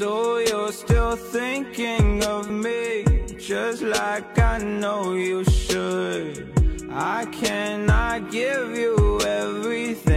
[0.00, 3.04] So you're still thinking of me,
[3.36, 6.88] just like I know you should.
[6.90, 10.09] I cannot give you everything,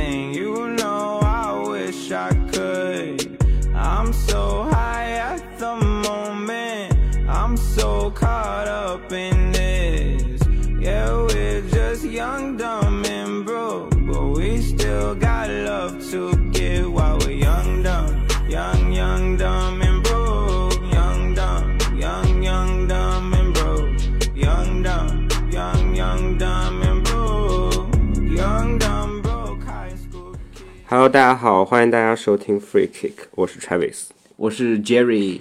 [30.93, 34.09] Hello，大家好，欢迎大家收听 Free Kick，我是 Travis。
[34.35, 35.39] 我是 Jerry，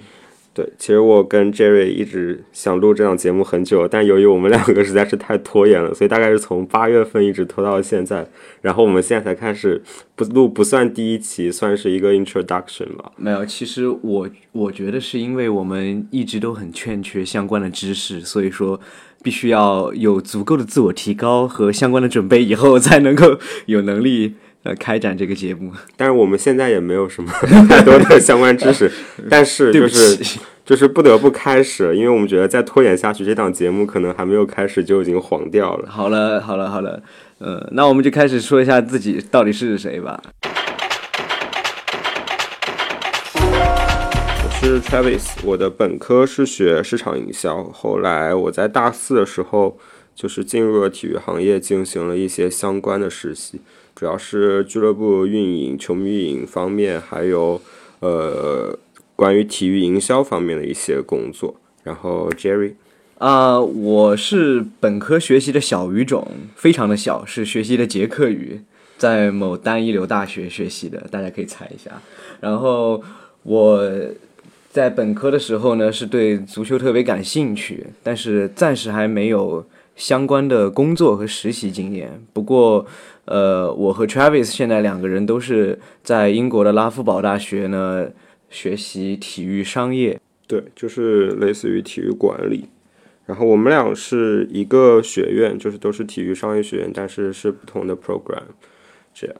[0.51, 8.27] 对，其实我跟 Jerry 一直想录这档节目很久，但由于我们两个实在是太拖延了， 所以大概是从八月份一直拖到现在。
[8.63, 9.79] 然后我们现在才开始
[10.15, 13.11] 不录，不算第一期，算是一个 introduction 吧。
[13.15, 18.81] 没有，其实我我觉得是因为我们一直都很欠缺相关的知识，所以说
[19.21, 23.37] 必须要有足够的自我提高和相关的准备，以后才能够
[23.67, 25.71] 有能力呃开展这个节目。
[25.95, 27.31] 但是我们现在也没有什么
[27.69, 28.91] 太多的相关知识，
[29.29, 30.17] 但是就是，
[30.65, 35.89] 就是不得不开始，因为我们觉得再拖延下去，这档节目可能还没有开始就已经黄掉了。
[35.89, 37.01] 好了好了好了，
[37.39, 40.21] 呃，那我们就开始说一下自己到底是谁吧。
[43.35, 49.77] 我是 Travis，我的本科是学市场营销，后来我在大四的时候
[50.15, 53.59] 就是进入了体育行业，进行了一些相关的实习，
[53.95, 57.61] 主要是俱乐部运营、球迷运营方面，还有
[57.99, 58.77] 呃
[59.15, 61.55] 关于体育营销方面的一些工作。
[61.83, 62.73] 然后 Jerry，
[63.17, 68.61] 啊、我是本科学习的小语种，非常的小，是学习的捷克语，
[68.97, 71.91] 在某单一流大学学习的，大家可以猜一下。
[72.39, 73.03] 然后
[73.43, 73.91] 我
[74.69, 79.65] 在本科的时候呢，是对足球特别感兴趣，但是暂时还没有
[79.95, 82.23] 相关的工作和实习经验。
[82.33, 82.85] 不过，
[83.25, 88.09] 呃，我和 Travis 现在两个人都是在英国的拉夫堡大学呢
[88.49, 90.19] 学习体育商业。
[90.45, 92.69] 对，就是类似于体育管理。
[93.25, 98.43] 然后我们俩是一个学院，就是都是体育商业学院，但是是不同的 program，
[99.13, 99.35] 这样。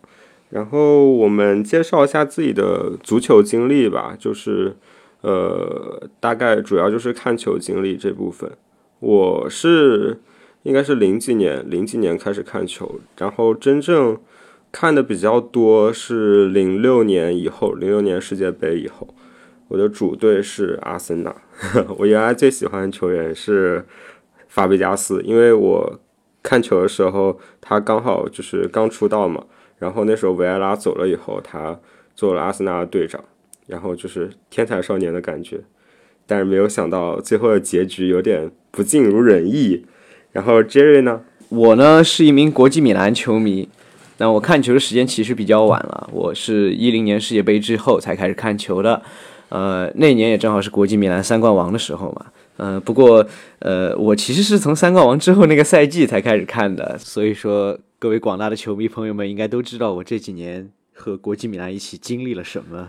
[0.49, 4.77] 然后我们介绍一下自己的足球经历吧，就是
[5.21, 8.49] 呃，大概主要就是看球经历这部分。
[8.99, 10.21] 我是
[10.63, 14.17] 应该是零几年，零几年开始看球，然后真正
[14.71, 19.13] 看的比较多是零六年以后，零六年世界杯以后。
[19.69, 21.35] 我的主队是阿森纳，
[21.97, 23.83] 我原来最喜欢的球员是
[24.47, 25.99] 法比加斯，因为我
[26.43, 29.43] 看球的时候他刚好就是刚出道嘛，
[29.79, 31.79] 然后那时候维埃拉走了以后，他
[32.13, 33.23] 做了阿森纳的队长，
[33.65, 35.61] 然后就是天才少年的感觉，
[36.27, 39.85] 但是没有想到最后的结局有点不尽如人意。
[40.33, 41.21] 然后 Jerry 呢？
[41.49, 43.69] 我呢是一名国际米兰球迷，
[44.17, 48.99] 那我看球的时间其实比较晚了，我是一零年世界杯之后才开始看球的，
[49.49, 52.25] 呃，那年也正好是国际米兰三冠王的时候嘛，
[52.57, 53.23] 呃，不过
[53.59, 62.87] 呃，我其实是从三冠王之后那个赛季才开始看的，所以说各位广大的球迷朋友们应该都知道我这几年和国际米兰一起经历了什么。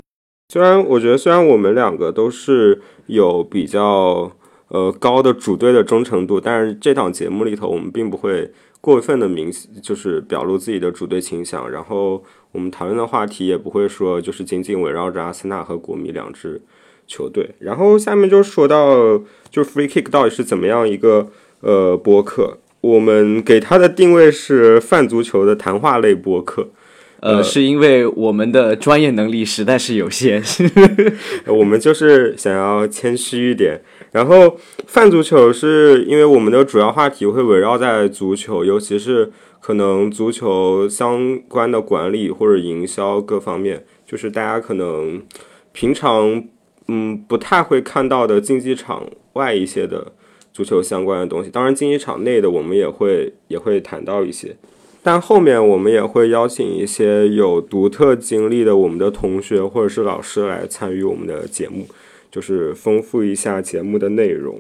[0.48, 4.32] 虽然我觉得，虽然我们两个都是有比较
[4.68, 9.50] 呃高的主队的忠诚度，但是这档节目里头，我们并不会过分的明，
[9.82, 11.70] 就是表露自己的主队倾向。
[11.70, 16.60] 然后我们讨论的话题也不会说就是仅仅围绕着阿森纳和国米两支
[17.06, 17.54] 球队。
[17.58, 19.18] 然后下面就说到，
[19.50, 21.28] 就 Free Kick 到底是怎么样一个
[21.60, 22.58] 呃播客？
[22.80, 26.68] 我们给它的定位是泛足球的谈话类播客。
[27.24, 30.42] 呃，是因为我们的专业能力实在是有限。
[31.48, 33.80] 我们就是想要谦虚一点。
[34.12, 45.22] 然后泛足球是因为我们的主要话题会围绕在足球，尤其是可能足球相关的管理或者营销各方面，就是大家可能
[45.72, 46.44] 平常
[46.88, 50.12] 嗯不太会看到的竞技场外一些的
[50.52, 51.48] 足球相关的东西。
[51.48, 54.54] 当然，竞技场内的我们也会也会谈到一些。
[55.06, 61.86] 但后面我们也会邀请一些有独特经历的我们的同学或者是老师来参与我们的节目，
[62.30, 64.58] 就是丰富一下节目的内容。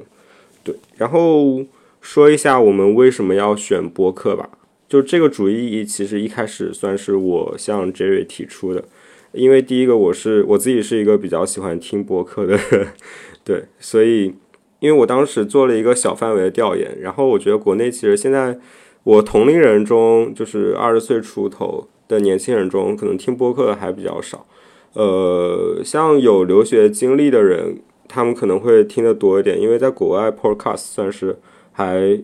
[0.62, 1.64] 对，然后
[2.02, 4.50] 说一下我们为什么要选播客吧。
[4.86, 8.84] 就这个主意其实一开始算是我向 Jerry 提出的，
[9.32, 12.88] 因为第一个我是我自己是一个比较喜欢听播客的人，
[13.42, 14.34] 对，所以
[14.80, 18.58] 因为我当时做了一个小范围的调研，然后我觉得国内其实现在。
[19.04, 24.46] 我同龄人中，就是二十岁出头的年轻人中，可能听播客的还比较少。
[24.94, 31.38] 呃，像有留学经历的人，他们可能会听得多一点，因为在国外 Podcast 算是
[31.72, 32.22] 还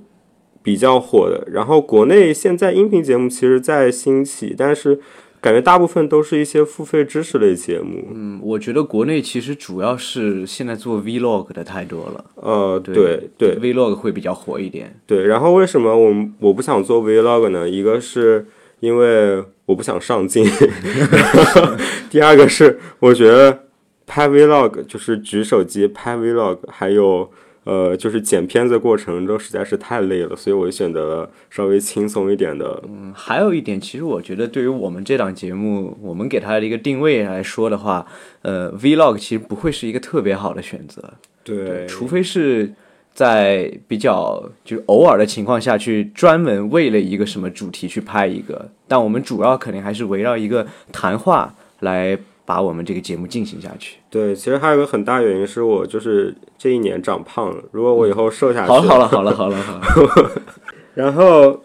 [0.62, 1.46] 比较火的。
[1.50, 5.00] 然后国内现在音频节目其实在兴起，但是
[5.40, 8.08] 感觉大部分都是一些付费知识类节目。
[8.14, 15.00] 嗯，我觉得国内其实主要是现在做 Vlog 的太多了，呃，对对 Vlog 会比较火一点。
[15.06, 15.26] 对。
[15.26, 17.69] 然后为什么我我不想做 Vlog 呢？
[17.69, 18.46] 一个是
[18.81, 20.44] 因为我不想上镜，
[22.10, 23.66] 第二个是我觉得
[24.06, 27.31] 拍 Vlog 就是举手机拍 Vlog，还有
[27.64, 32.82] 呃就是剪片子过程中实在是太累了，所以我选择了稍微轻松一点的。
[32.88, 38.06] 嗯，还有一点，其实我觉得对于我们这档节目，我们给它的一个定位来说的话，
[38.42, 41.14] 呃，Vlog 其实不会是一个特别好的选择，
[41.44, 42.72] 对，除非是
[43.12, 53.98] 在比较就是偶尔的情况下去专门为了一个什么主题去拍一个，但我们主要肯定还是围绕一个谈话来把我们这个节目进行下去。
[54.10, 60.31] 对，其实还有一个很大原因是我就是这一年长胖了，如果我以后瘦下去，好了好了好了好了好了，
[60.94, 61.62] 然后，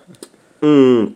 [0.62, 1.14] 嗯，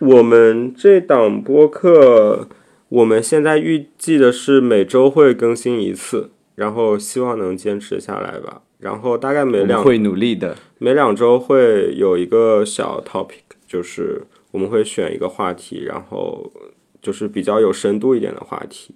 [0.00, 2.48] 我们这档播客，
[2.88, 8.62] 我们现在预计的是每周会更新一次，然后希望能坚持下来吧。
[8.78, 10.56] 然后大概每两会努力的。
[10.78, 16.52] 每两周会有一个小 topic，就是我们会选一个话题，然后
[17.04, 18.92] 就是比较有深度一点的话题。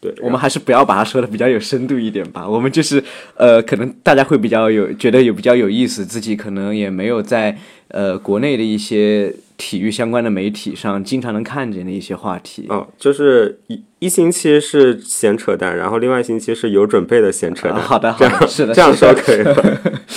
[0.00, 2.48] 对，我们还是不要把它说的比较有深度一点吧。
[2.48, 3.04] 我们就是，
[3.36, 7.54] 呃，可能大家会比较有觉得有比较有意思，自己可能也没有在
[7.88, 12.64] 呃国内的一些体育相关的媒体上经常能看见的一些话题。
[12.70, 17.76] 哦，就是一一星期是闲扯淡，然后另外一星期是有准备的闲扯淡。
[17.76, 19.54] 啊好的好这样的是的这样说可以吗？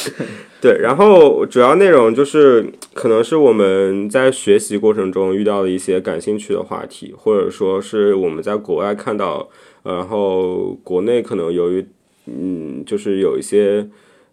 [0.64, 9.50] 对，然后主要内容就是可能是我们在学习过程中遇到的一些感兴趣的话题，或者说是我们在国外看到，
[9.82, 11.86] 呃然后国内可能由于
[12.28, 13.86] 嗯，就是有一些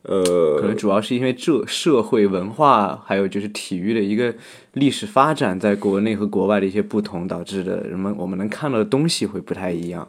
[0.02, 4.32] 呃，可能主要是因为这社会文化，还有就是体育的一个
[4.74, 10.06] 历史发展，在国内和国外的一些不同，导致的人们我们能看到的东西会不太一样。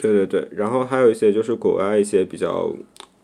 [0.00, 2.72] 对对对，然后还有一些就是国外一些比较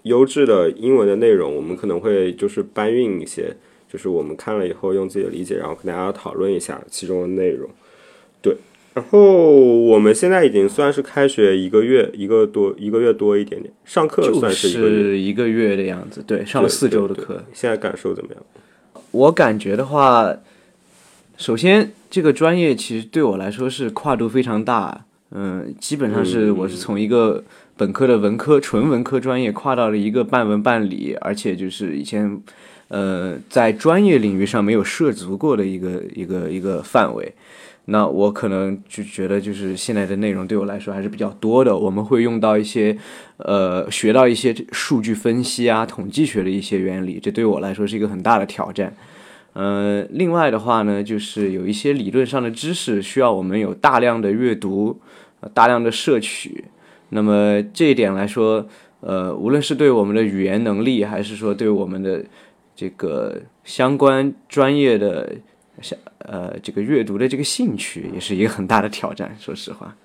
[0.05, 3.55] 优质的英文的内容，我们可能会就是搬运一些，
[3.93, 7.69] 就是我们看了以后用自己的理解，然后跟大家讨论一下其中的内容。
[8.41, 8.57] 对，
[8.95, 17.45] 然后我们现在已经算是开学一个月，一个多一个月多一点点，上课算是一个月，是一个月的样子，对，上了四周的对课。。
[17.53, 18.43] 现在感受怎么样？
[19.11, 20.37] 我感觉的话，
[21.37, 27.43] 首先这个专业其实对我来说是跨度非常大，嗯，基本上是我是从一个
[27.77, 32.41] 本科的文科纯文科专业跨到了一个半文半理，而且就是以前
[32.89, 37.33] 呃在专业领域上没有涉足过的一个一个一个范围。
[37.87, 41.77] 那我可能就觉得，就是现在的内容对我来说还是比较多的。
[41.77, 42.97] 我们会用到一些，
[43.37, 48.97] 呃，学到一些数据分析啊、统计学的一些原理，这对我来说是一个很大的挑战。
[49.53, 54.99] 呃，另外的话呢，就是有一些理论上的知识需要我们有大量的阅读、
[55.53, 56.65] 大量的摄取。
[57.15, 58.67] 那么这一点来说，
[58.99, 62.25] 呃，无论是对我们的语言能力，还是说对我们的
[62.75, 65.33] 这个相关专业的
[65.81, 69.37] 像呃这个阅读的这个兴趣，也是一个很大的挑战。
[69.39, 69.97] 说实话，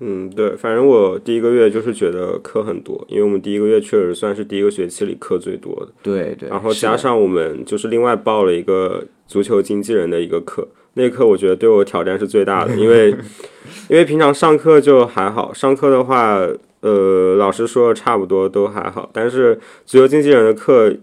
[0.00, 5.92] 嗯，对，反正我第一个月就是觉得课很多，因为我们第一个月确实算是第一个学期里课最多的。
[6.02, 13.10] 对对，然后加上我们就是另外报了一个足球经纪人的一个课，那个课我觉得对我挑战是最大的，因为
[13.88, 16.38] 因为平常上课就还好，上课的话，
[16.80, 20.94] 呃，老师说的差不多都还好，但是足球经纪人的课，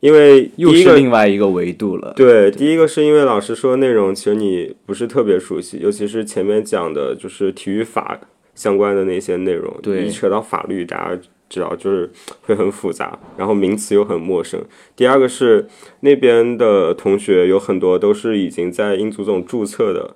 [0.00, 2.12] 因为又是另外一个维度了。
[2.16, 8.18] 对，第一个是因为老师说的内容其实你不是特别熟悉，尤其是前面讲的就是体育法
[8.54, 12.10] 相关的那些内容，对一扯到法律，大家知道就是
[12.42, 14.62] 会很复杂，然后名词又很陌生。
[14.94, 15.66] 第二个是
[16.00, 20.14] 那边的同学有很多都是已经在英足总注册的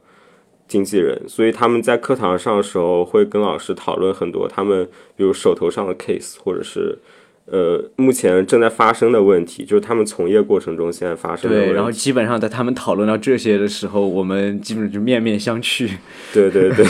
[0.69, 6.99] 经纪人，所以他们在课堂上的时候会跟老师讨论很多他们比如手头上的 case 或者是。
[7.47, 11.71] 呃，目前正在发生的问题，就是他们从业过程中现在发生的问题。
[11.73, 15.91] 对，然后基本上在他们讨论到这些的时候，我们基本上就面面相觑，
[16.33, 16.87] 对对对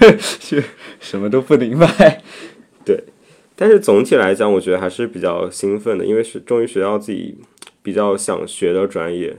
[0.00, 0.58] 对 就
[0.98, 2.20] 什么都不明白。
[2.84, 3.04] 对，
[3.60, 7.36] 但是总体来讲，我觉得还是比较兴奋的，因为是终于学到自己
[7.82, 9.36] 比较想学的专业。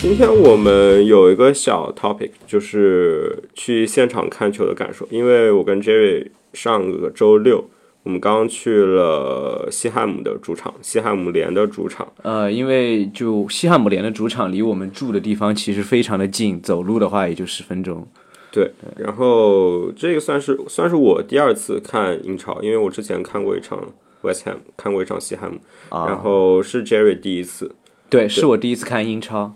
[0.00, 5.06] 今天我们有一个小 topic，就是去现场看球的感受。
[5.10, 7.68] 因为我跟 Jerry 上个周六
[8.02, 12.10] 我们刚刚去了西汉姆的主场，西汉姆联的主场。
[12.22, 18.06] 呃，因为就西汉姆联的主场离我们住的地方其实非常的近，走路的话也就十分钟。
[18.50, 23.78] 对，然后这个算是算是我第二次看英超，因为我之前看过一场
[24.22, 25.58] West Ham，看过一场西汉姆，
[25.90, 27.74] 啊然后是 Jerry 第一次。
[28.08, 29.54] 对，是我第一次看英超。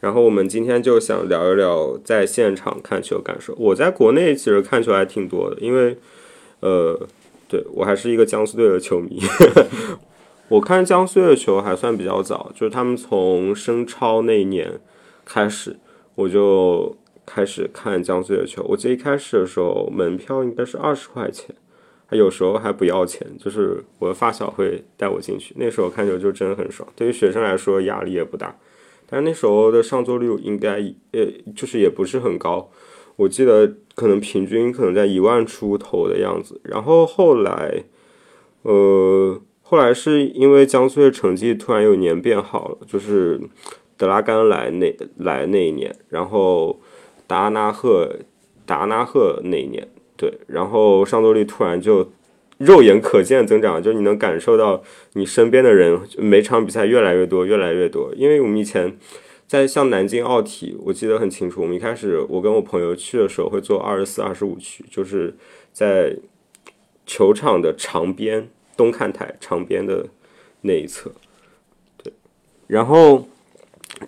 [0.00, 3.54] 然后我们今天就想聊一聊在现场看球感受。
[3.56, 5.96] 我在国内其实看球还挺多的，因为
[6.60, 7.00] 呃，
[7.48, 9.20] 对我还是一个江苏队的球迷。
[10.48, 14.80] 我看江苏的球还算比较早，就是他们从升超那一年
[15.24, 15.76] 开始，
[16.14, 18.64] 我就开始看江苏的球。
[18.68, 21.54] 我记得一开始的时候，门票应该是二十块钱，
[22.06, 25.52] 还有时候还不要钱，就是我的发小会带我进去。
[25.58, 28.56] 那时候看球就真的很爽，对于学生来说压力也不大。
[29.08, 30.80] 但是那时候的上座率应该
[31.12, 31.26] 呃，
[31.56, 32.70] 就是也不是很高，
[33.16, 36.60] 我记得可能平均可能在一万出头的样子。
[36.62, 37.82] 然后后来，
[38.62, 43.40] 呃，后来是因为江苏的成绩突然有年变好了，就是
[43.96, 46.78] 德拉甘来那来那一年，然后
[47.26, 48.14] 达纳赫
[48.64, 52.12] 达纳赫那一年，对，然后上座率突然就
[52.58, 54.82] 肉眼可见增长，就你能感受到
[55.14, 58.12] 你身边的人每场比赛越来越多，越来越多。
[58.14, 58.96] 因为我们以前
[59.46, 65.34] 在像南京奥体，我记得很清楚，我们一开始我跟我朋友去的时候会坐二十四、二十五区，就是
[65.72, 66.16] 在
[67.04, 70.06] 球场的长边东看台长边的
[70.62, 71.12] 那一侧。
[72.02, 72.12] 对，
[72.66, 73.28] 然后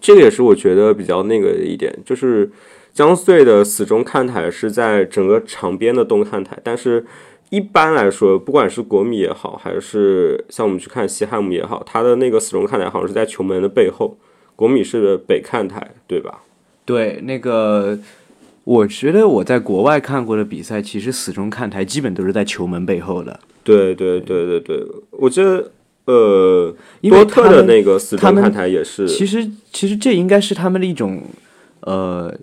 [0.00, 2.50] 这个也是我觉得比较那个的一点，就是
[2.92, 7.06] 江苏队的死忠看台是在整个场边的东看台，但是。
[7.50, 14.18] 一般来说，不管是国米也好，还是像我们去看西汉姆也好，它的那个死忠看台好像是在球门的背后。
[14.58, 16.40] 国米是北看台，对吧？
[16.84, 17.96] 对，那个
[18.64, 23.38] 我觉得我在国外看过的比赛，其实死忠看台基本都是在球门背后的。
[23.62, 25.70] 对对对对对，我觉得
[26.06, 31.22] 呃，因为多特他的那个死忠看台也是，其实其实这应该是他们的一种
[31.82, 32.36] 呃，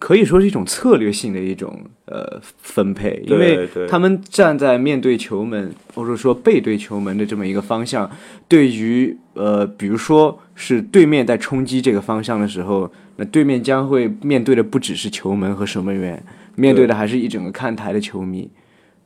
[0.00, 8.10] 可以说是一种策略性的一种呃分配，因为他们站在面对球门或者说背对球门的这么一个方向，
[8.48, 16.20] 对于呃，比如说是对面在冲击这个方向的时候，那对面将会面对的不只是球门和守门员，
[16.56, 18.50] 面对的还是一整个看台的球迷。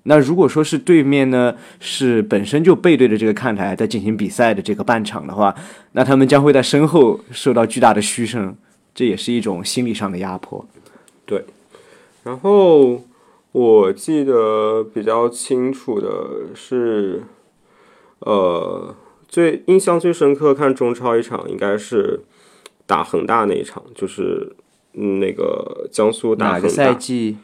[0.04, 5.52] 那如果说是对面呢是本身就背对着这个看台在进行比赛的这个半场的话，
[5.92, 8.54] 那他们将会在身后受到巨大的嘘声，
[8.94, 10.64] 这也是一种心理上的压迫。
[12.24, 13.02] 然后
[13.52, 17.22] 我记得比较清楚的是，
[18.20, 18.94] 呃，
[19.28, 22.20] 最印象最深刻看中超一场应该是
[22.86, 24.56] 打恒大那一场，就是
[24.94, 27.36] 嗯那个江苏打哪个恒大，赛季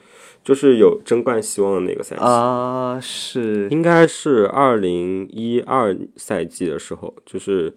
[0.42, 2.22] 就是有争冠希望的那个赛季。
[2.22, 7.76] 啊、是应该是二零一二赛季的时候，就是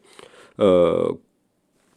[0.56, 1.18] 呃，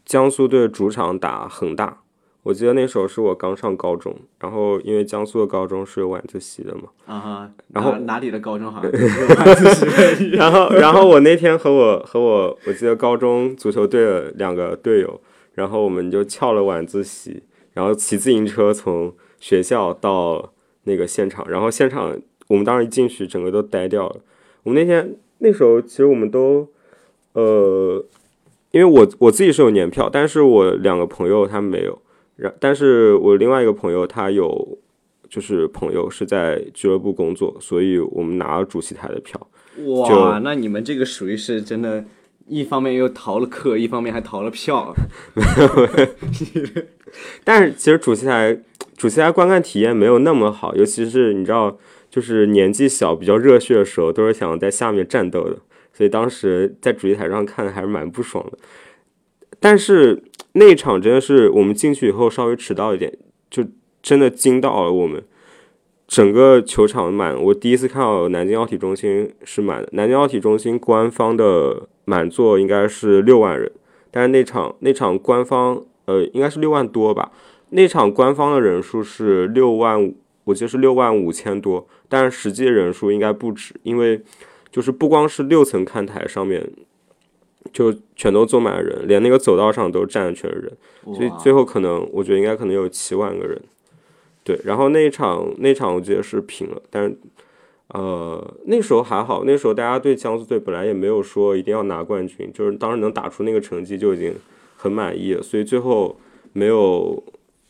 [0.05, 2.03] 江苏队主场打恒大。
[2.47, 15.21] 我记得那时候是我刚上高中，然后因为江苏的高中是有晚自习的嘛，啊哈，然后哪哪里的高中好像 有晚自习的一样然后然后我那天和我和我我记得高中足球队的两个队友，
[15.55, 20.53] 然后我们就翘了晚自习，然后骑自行车从学校到
[20.85, 24.17] 那个现场，然后现场我们当时一进去，整个都呆掉了。
[24.63, 26.69] 我们那天那时候其实我们都
[27.33, 28.05] 呃，
[28.71, 31.99] 因为我我自己是有年票，但是我两个朋友他们没有，
[32.37, 34.79] 然但是我另外一个朋友他有。
[35.29, 39.45] 就是朋友是在俱乐部工作，所以我们拿了主席台的票。
[39.85, 42.05] 哇，那你们这个属于是真的，
[42.47, 44.95] 一方面又逃了课，一方面还逃了票。
[47.43, 48.57] 但是其实主席台
[48.97, 51.77] 主席台观看体验没有那么好，尤其是你知道，
[52.09, 55.59] 就是年纪小、比较热血的时候，都是想在下面战斗的，
[55.93, 58.59] 所以当时在主席台上看还是蛮不爽的。
[59.61, 60.23] 但是
[60.53, 63.13] 那场真的是我们进去以后稍微迟到一点，
[63.51, 63.65] 就
[64.03, 65.23] 真的惊到了我们。
[66.07, 69.89] 整个球场满，我第一次看到南京奥体中心是满的。
[69.93, 73.73] 南京奥体中心官方的满座应该是六万人，
[74.13, 77.33] 但是那场那场官方呃应该是六万多吧，
[77.71, 84.23] 那场官方的人数是六万，我记得是六万五千多，但是实际人数应该不止，因为
[84.71, 86.71] 就是不光是六层看台上面
[87.73, 93.61] 就全都坐满了人，连那个走道上都站的全是人，所以最后可能我觉得应该可能有七万个人。
[94.45, 97.17] 对，然后那一场那场我记得是平了，但是
[97.89, 104.35] 呃那时候还好，那时候大家对江苏队本来也没有说一定要拿冠军，就是当时能打出那个成绩就已经
[104.77, 106.17] 很满意了，所以最后
[106.53, 107.23] 没有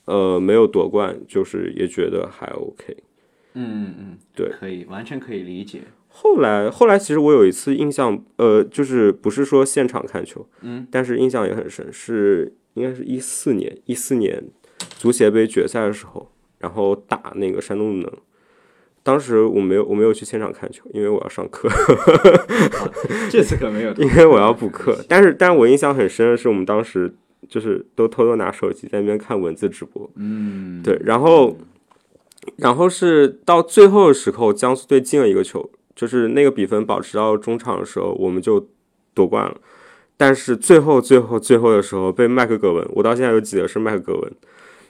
[0.05, 2.97] 呃没有夺冠，就是也觉得还 OK。
[3.55, 5.81] 嗯嗯嗯，对可以，完全可以理解。
[6.19, 14.43] 后来后来其实我有一次印象，呃，就是不是说现场看球，嗯，但是印象也很深，是应该是一四年一四年
[14.99, 18.11] 足协杯决赛的时候，然后打那个山东鲁能。
[19.03, 21.69] 当时我没有我没有去现场看球，因为我要上课，
[23.31, 24.99] 这次可没有，因为我要补课。
[25.07, 27.15] 但是，但是我印象很深的是，我们当时
[27.47, 30.11] 就是都偷偷拿手机在那边看文字直播。
[30.17, 31.57] 嗯，对，然后，
[32.57, 38.69] 然后是到最后的时候，江苏队进了一个球，就是那个比分保持到中场的时候，我们就
[39.15, 39.57] 夺冠了。
[40.17, 44.33] 但是最后最后最后的时候被麦克格文，我到现在有记得是麦克格文。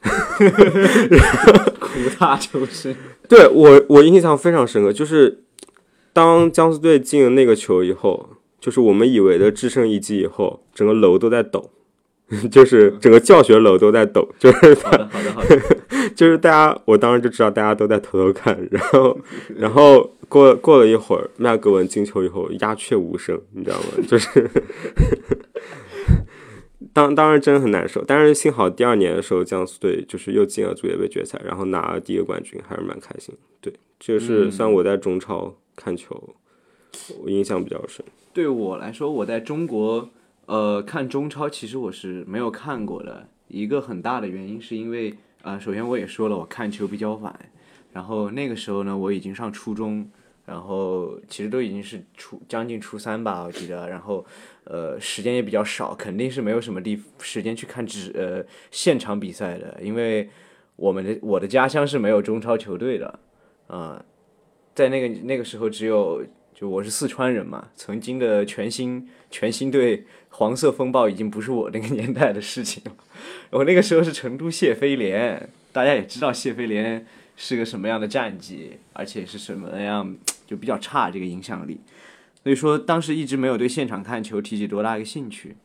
[1.81, 2.95] 苦大仇深。
[3.29, 5.43] 对我我印象非常深刻，就是
[6.13, 8.29] 当江苏队进了那个球以后，
[8.61, 11.71] 就是我们以为的制胜一击以后，整个楼都在抖，
[12.51, 15.61] 就是整个教学楼都在抖，就是好的，好的，好的。
[16.15, 19.19] 就是大家，我当时就知道大家都在偷偷看，然后
[19.57, 23.85] 然后过过了一会儿，麦格文进球以后鸦雀无声，你知道吗？
[24.07, 24.51] 就是。
[26.93, 33.35] 当当然真的很难受，但是幸好第二年的时候，江苏队就是又进了足协杯决赛，然后拿了第一个冠军，还是蛮开心。
[33.61, 36.35] 对，这个是算我在中超看球，
[37.23, 38.03] 我印象比较深。
[38.33, 40.09] 对我来说，我在中国
[40.47, 43.29] 呃看中超，其实我是没有看过的。
[43.49, 47.33] 一个很大的原因是因为呃，首先我也说了，我看球比较晚，
[47.93, 50.11] 然后那个时候呢，我已经上初中，
[50.45, 54.27] 然后其实都已经是初将近初三吧，我记得，然后。
[54.69, 60.29] 呃，时间也比较少，肯定是没有什么地时间去看只呃现场比赛的，因为
[60.75, 63.21] 我们的我的家乡是没有中超球队的，
[63.69, 64.05] 啊，
[64.75, 66.21] 在那个那个时候只有
[66.53, 70.05] 就我是四川人嘛，曾经的全新全新队
[70.39, 72.93] 黄色风暴已经不是我那个年代的事情了，
[73.51, 80.15] 我那个时候是成都谢菲联，大家也知道谢菲联是个什么样的战绩，而且是什么样
[80.47, 81.81] 就比较差这个影响力。
[82.43, 85.57] 所以说，当时一直没有对现场看球提起多大一个兴趣。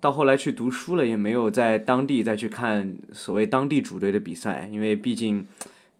[0.00, 5.44] 到后来去读书了，也没有在当地再去看所谓当地主队的比赛，因为毕竟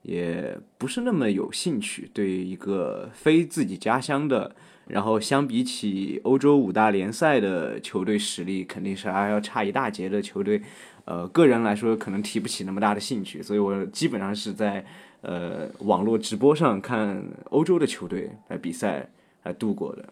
[0.02, 2.10] 也不是那么有兴趣。
[2.12, 4.54] 对于一个非自己家乡的，
[4.86, 10.62] 然后相比起欧洲五大联赛的球队实力，肯定是还要差一大截的球队，
[11.04, 13.42] 呃，个人来说可能提不起那么大的兴趣。
[13.42, 14.84] 所以我基本上是在
[15.22, 19.10] 呃网络直播上看欧洲的球队来比赛。
[19.42, 20.04] 来度过的，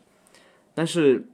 [0.75, 1.29] 但是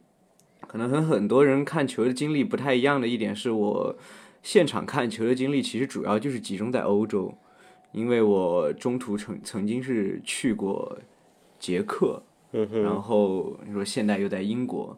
[0.67, 3.97] 可能和很多人看球的经历不太一样的一点是，我
[4.43, 7.33] 现场看球的经历其实主要就是集中在欧洲，
[7.95, 10.99] 因为我中途曾曾经是去过
[11.59, 14.95] 捷克，然后你说现在又在英国，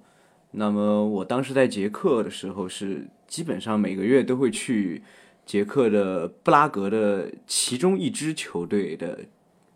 [0.50, 5.02] 那么我当时在捷克的时候是基本上每个月都会去
[5.44, 9.20] 捷克的布拉格的其中一支球队的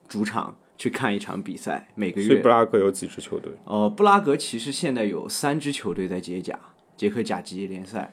[0.09, 0.57] 主场。
[0.81, 2.27] 去看一场比赛，每个月。
[2.27, 3.53] 所以布拉格有几支球队？
[3.65, 6.59] 哦，布拉格其实现在有三支球队在捷甲，
[6.97, 8.11] 捷克甲级联赛。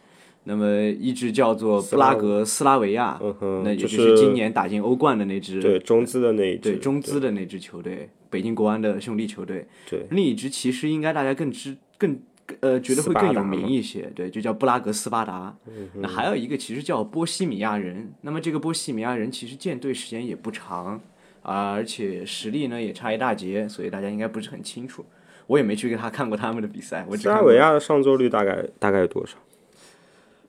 [0.48, 3.20] 那么一支叫做布拉格斯拉维亚，
[3.64, 9.68] 那也就是今年打进欧冠的那支，对中资的那一支，对中资的那支球队，北京国安的兄弟球队。
[9.90, 12.18] 对，另一支其实应该大家更知更
[12.62, 15.54] 呃觉得会更有名一些，对，就叫布拉格斯巴达。
[15.96, 21.02] 那还有一个其实叫波西米亚人，那么这个波西米亚人其实建队时间也不长。
[21.44, 25.06] 啊，而且实力呢也差一大截，所以大家应该不是很清楚。
[25.46, 27.06] 我也没去给他看过他们的比赛。
[27.08, 29.38] 我拉维亚的上座率大概大概有多少？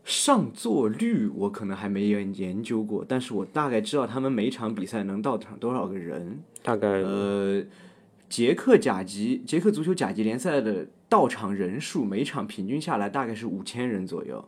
[0.08, 6.40] 上座率我可能还没有研究过，但是我大概知道他们每场比赛能到场多少个人。
[6.62, 7.62] 大概呃，
[8.26, 14.42] 捷克甲级、捷克足球甲级联赛的到场人数，每场平均下来大概是五千人左右。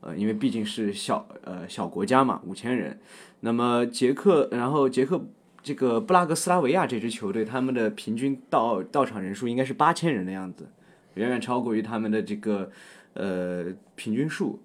[0.00, 2.98] 呃，因为毕竟是小呃小国家嘛，五千人。
[3.40, 5.22] 那么捷克，然后捷克。
[5.64, 10.66] 这个布拉格斯拉维亚这支球队，他们的平均到到场人数应该是八千人的样子，
[11.14, 12.68] 远远超过于他们的这个
[13.12, 14.58] 呃平均数。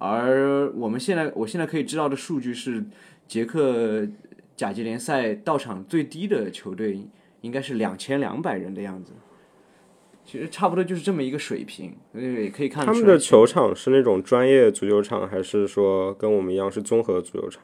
[0.00, 2.82] 而我们现在我现在可以知道的数据是，
[3.28, 4.08] 捷克
[4.56, 6.98] 甲级联赛到场最低的球队
[7.42, 9.12] 应该是两千两百人的样子。
[10.24, 17.62] 其实差不多就是这么一个水平，也可以看他们的球场是那种专业足球场，还是说跟我们一样是综合足球场？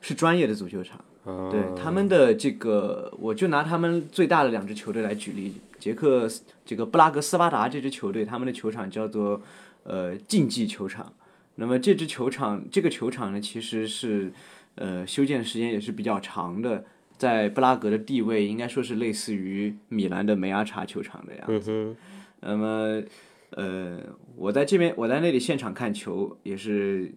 [0.00, 1.04] 是专业的足球场。
[1.50, 6.28] 对他们的这个，我就拿他们最大的两支球队来举例，捷克
[6.64, 9.42] 这个布拉格斯巴达这支球队，他们的球场叫做
[9.82, 11.12] 呃竞技球场。
[11.56, 14.32] 那么这支球场，这个球场呢，其实是
[14.76, 16.84] 呃修建时间也是比较长的，
[17.18, 21.96] 在布拉格的地位应该说是类似于米兰的梅阿查球场的样子。
[22.40, 23.02] 那么
[23.50, 24.00] 呃，
[24.36, 27.12] 我在这边我在那里现场看球也是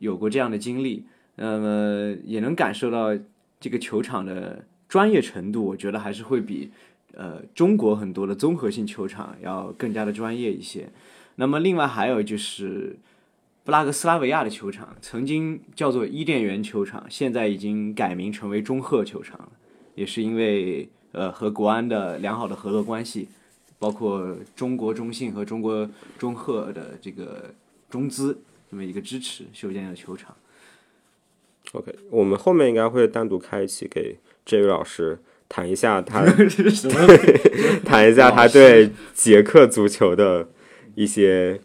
[0.00, 1.04] 有过这样的经历，
[1.36, 3.16] 那么也能感受到。
[3.62, 6.72] 这个球场的专业程度，我觉得还是会比
[7.14, 10.88] 呃中国很多的综合性球场要更加的专业一些。
[11.36, 12.98] 那么另外还有就是
[13.64, 19.48] 布拉格斯拉维亚的球场，曾经叫做伊甸园球场，现在已经改名成为中赫球场了，
[19.94, 23.28] 也是因为呃和国安的良好的合作关系，
[23.78, 27.54] 包括中国中信和中国中赫的这个
[27.88, 30.34] 中资这么一个支持，修建的球场。
[31.72, 36.24] OK，我们后面应该会单独开一期给这位老师谈一下他？
[37.86, 40.48] 谈一下他对捷克足球的
[40.96, 41.60] 一些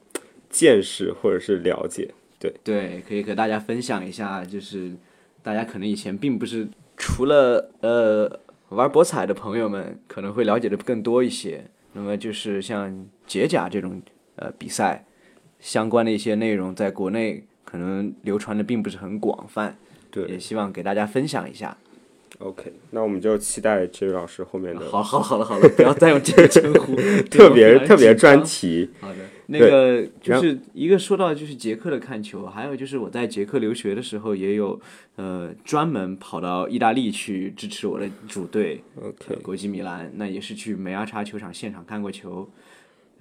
[0.50, 2.14] 见识或者是了解。
[2.40, 4.92] 对对，可以和大家分享一下，就是
[5.42, 14.02] 大家可能以前并不是除了呃玩博彩的朋友们可能会了解的更多一些，那么就是像解甲这种
[14.36, 15.06] 呃比赛
[15.60, 19.76] 相关的一些内容，在国内可能流传的并不是很广泛，
[20.12, 21.76] 对也希望给大家分享一下。
[22.40, 26.96] OK，那我们就期待这位老师后面的好，好，好了，好了，不要再用这个称呼，
[27.32, 28.90] 特别特别专题。
[29.00, 29.16] 好的，
[29.48, 34.80] 那个就是一个说到就是捷克的看球，还有就是我在捷克留学的时候，也有
[35.16, 42.48] 呃专门跑到意大利去支持我的主队 OK，呃国际米兰，那也是去梅阿查球场现场看过球，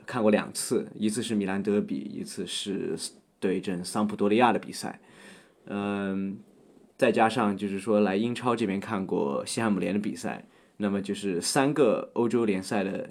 [0.05, 2.95] 看过两次，一次是米兰德比，一次是
[3.41, 5.01] 对阵桑普多利亚的比赛，
[5.69, 6.37] 嗯，
[6.97, 10.45] 再加上就是说来英超这边看过西汉姆联的比赛，
[10.79, 13.11] 那么就是三个欧洲联赛的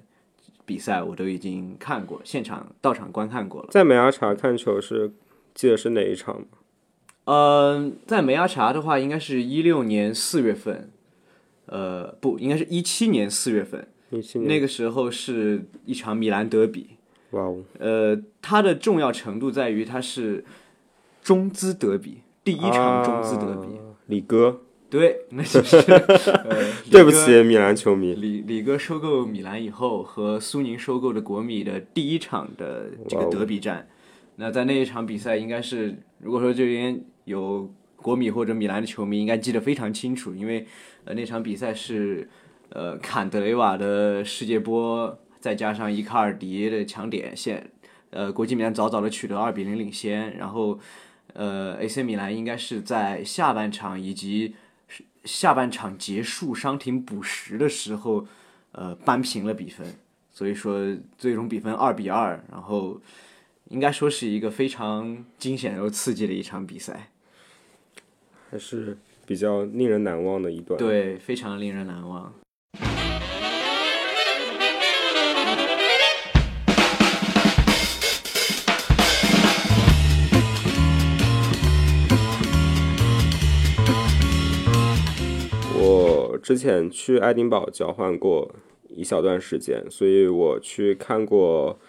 [0.65, 3.69] 比赛我都已经看过，现场到场观看过了。
[3.71, 5.11] 在梅阿查看球是
[5.53, 6.47] 记得是哪一场吗？
[7.25, 10.91] 嗯，在梅阿查的话，应该是一六年四月份，
[11.65, 13.87] 呃，不，应该是一七年四月份。
[14.11, 14.47] 一七年。
[14.47, 16.97] 那个时候是一场米兰德比，
[17.31, 20.45] 哇哦，呃，它的重要程度在于它是
[21.23, 23.75] 中资德比，第一场中资德比。
[23.75, 25.77] 啊李哥，对，那就是、
[26.45, 28.13] 呃、对不起，米兰球迷。
[28.13, 33.87] 李李哥收购米兰以后，和苏宁收购的国米的第一场的这个德比战，
[34.35, 40.67] 那在那一场比赛，应该是如果说这边有国米或者米兰的球迷，应该记得非常清楚，因为
[41.05, 42.29] 呃那场比赛是
[42.69, 47.71] 呃坎德雷瓦的世界波，再加上伊卡尔迪的抢点线，
[48.11, 50.77] 呃国际米兰早早的取得二比零领先，然后
[51.35, 54.55] 呃 AC 米兰应该是在下半场以及
[55.23, 58.25] 下半场结束伤停补时的时候，
[58.71, 59.95] 呃，扳平了比分，
[60.31, 62.99] 所以说最终比分二比二，然后
[63.69, 67.09] 应该说是一个非常惊险又刺激的一场比赛，
[68.51, 72.31] 还是比较令人难忘的一段。，对，非常令人难忘。
[86.45, 88.53] 之前去爱丁堡交换过
[88.87, 91.79] 一小段时间，所以我去看过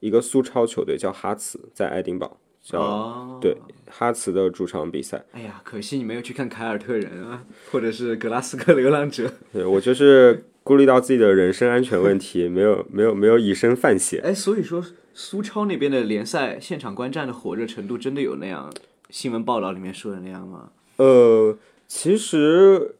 [0.00, 3.54] 一个苏超球队叫哈茨，在爱丁堡叫、哦，对
[3.90, 5.22] 哈茨的主场比赛。
[5.32, 9.30] 哎呀，可惜你没有去看凯尔特人啊，或者是格拉斯哥流浪者。
[9.52, 14.22] 对我就是顾虑到自己的人身安全问题，没有 没有没有以身犯险。
[14.24, 18.72] 哎，所以说苏超那边的联赛现场观战的火热程度，真的有那样
[19.10, 20.70] 新闻报道里面说的那样吗？
[20.96, 22.95] 呃，其实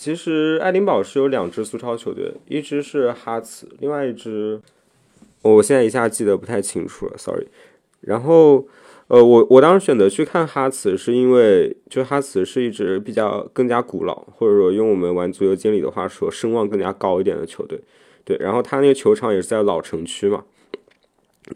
[0.00, 4.58] 其实爱丁堡是有两支苏超球队，一支是哈茨，另外一支
[5.42, 7.46] 我现在一下记得不太清楚了，sorry。
[8.00, 8.66] 然后
[9.08, 17.78] 呃，我我当时选择去看哈茨，是因为就哈茨是一支比较更加古老，或者说用我们玩足球经理的话说，声望更加高一点的球队。
[18.24, 20.44] 对，然后他那个球场也是在老城区嘛，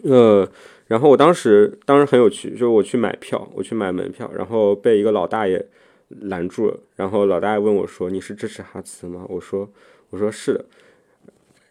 [0.03, 0.47] 呃，
[0.89, 5.67] 然后我当时当时很有趣，就是我去买票，我去买门票，然后被一个老大爷
[6.09, 9.69] 拦住了，然后老大爷问我说：“你是支持哈茨吗？”我说
[10.11, 10.65] ：“我说是的。”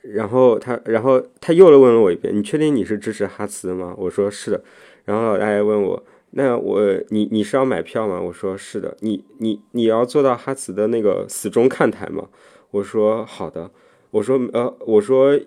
[0.01, 4.63] 然后他，然后他又问了我一遍：“你确定你是支持哈茨的吗？”我说：“是的。”
[5.05, 12.27] 然后老大爷问我：“那我你你是要买票吗？”我说：“是的。”你你你要坐到哈茨的那个死忠看台吗？
[12.71, 13.71] 我说：“好的。”
[14.11, 15.39] 我说：“呃，我说。”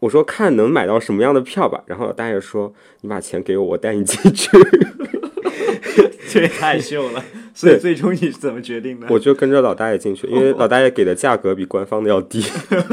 [0.00, 2.72] 我说看能买到什么样的票吧，然后老大爷说
[3.02, 4.48] ：“你把钱给我，我带你进去。”
[6.30, 7.24] 这也太秀了。
[7.58, 9.08] 所以最终你是怎么决定的？
[9.10, 12.40] 我就跟着老大爷进去，因为老大爷给的价格比官方的要低。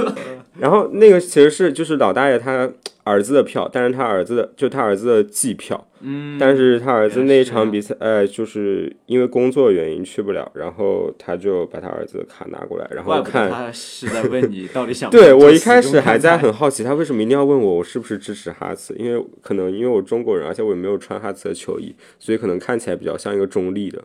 [0.57, 2.67] 然后那个其实是就是老大爷他
[3.05, 13.49] 儿子的票，但是他儿子的就他儿子的季票，嗯，但是他儿子那原来是这样场比赛，哎，就是因为工作原因去不了，然后他就把他儿子的卡拿过来，然后看。
[13.49, 24.03] 他是在问你 到底想不对我一开始还在很好奇，他为什么一定要问我我是不是支持哈茨，因为可能因为我中国人，而且我也没有穿哈茨的球衣，所以可能看起来比较像一个中立的、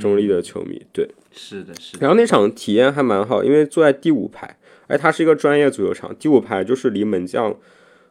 [0.00, 0.84] 中立的球迷。
[0.92, 4.56] 对，是的，是的，然后那场体验还蛮好，因为坐在第五排，
[4.88, 7.54] 哎它是一个专业足球场，第五排就是离门将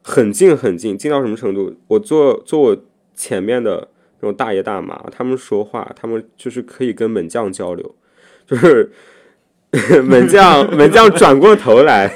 [0.01, 1.75] 很近很近，近到什么程度？
[1.87, 2.77] 我坐坐我
[3.15, 3.87] 前面的
[4.21, 7.95] 那种大爷大妈，他们说话，他们就是可以跟门将交流，
[8.47, 8.91] 就是
[10.03, 12.11] 门将 门将转过头来，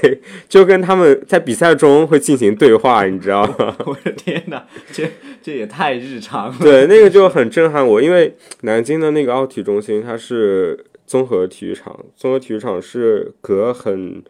[0.49, 3.75] 就跟他们在比赛中会进行对话，你知道吗？
[3.85, 5.07] 我的天哪，这
[5.41, 6.55] 这也太日常了。
[6.59, 14.23] 对，那个就很震撼我，因为南京的那个奥体中心它是综合体育场，综合体育场是隔很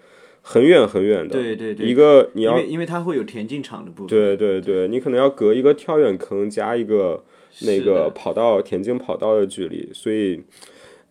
[0.46, 7.24] 很远很远的，对对对，一个你要因为因为它会有田径场的部分，对对对，你可能要隔一个跳远坑加一个
[7.62, 10.44] 那个跑道田径跑道的距离，所以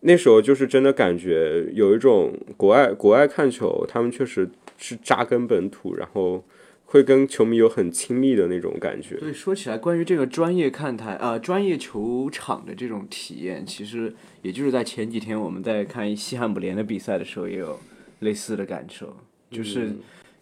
[0.01, 6.45] 那时候就是真的感觉有一种国外国外看球，他们确实是扎根本土，然后
[6.85, 9.15] 会跟球迷有很亲密的那种感觉。
[9.15, 17.79] 对，说起来，关于这个专业看台啊、专业球场的这种体验，其实也就是在前几天我们在看西汉姆联的比赛的时候，也有
[18.23, 19.15] 类似的感受，
[19.51, 19.93] 就是、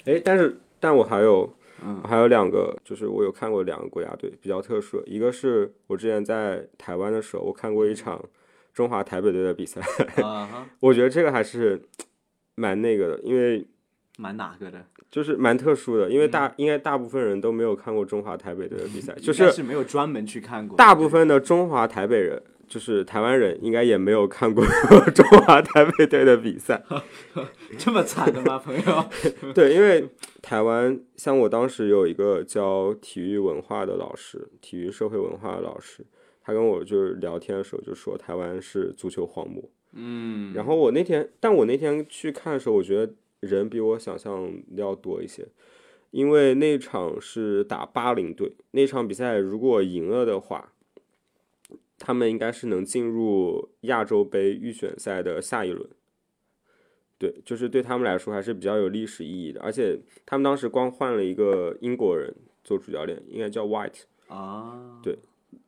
[0.06, 2.02] 哎，但是但我还有，嗯。
[2.04, 8.24] 还有两个，就是我有看过两个国家队比较特殊的，一个是我之前在台湾的时候，我看过一场
[8.74, 9.82] 中华台北队的比赛，
[10.24, 11.82] 啊，我觉得这个还是
[12.56, 13.67] 蛮那个的，因为
[14.17, 22.41] 蛮哪个的，就是蛮特殊的，因为大、应该大部分人都没有看过中华台北队的比赛，就是没有专门去看过，大部分的中华台北人。
[22.71, 24.63] 就是台湾人应该也没有看过
[25.13, 26.81] 中华台北队的比赛，
[27.77, 29.05] 这么惨的吗，朋友？
[29.53, 30.07] 对，因为
[30.41, 36.05] 台湾像我当时有一个教体育文化的老师，体育社会文化的老师，
[36.41, 39.62] 他跟我就是聊天的时候就说台湾是足球荒漠。
[39.91, 45.45] 嗯，然后我那天，但我那天去看的时候，我觉得人比我想象的要多一些，
[46.12, 50.70] 因为那场是打八零队，那场比赛如果赢了的话，
[52.03, 55.87] 他们应该是能进入亚洲杯预选赛的下一轮。
[57.19, 65.19] 对，就是对他们来说还是比较有历史意义的，而且他们当时光换了一个英国人做主教练，应该叫 White，啊，对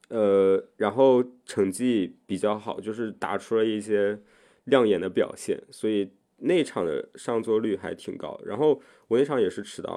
[0.09, 4.19] 呃，然后成绩比较好，就是打出了一些
[4.63, 6.09] 亮眼的表现，所以
[6.43, 8.39] 那场的上座率还挺高。
[8.45, 9.91] 然后我那场也是迟到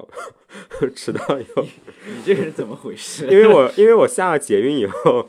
[0.80, 1.62] 了， 迟到以后，
[2.06, 3.26] 你这个人怎么回事？
[3.30, 5.28] 因为我因为我下了捷运以后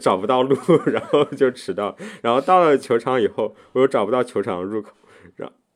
[0.00, 4.90] 找不到路， 然后就迟到，然后到了球场以后，我又找不到球场的入口。